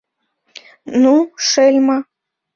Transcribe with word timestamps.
—Ну, 1.01 1.13
шельма! 1.47 1.97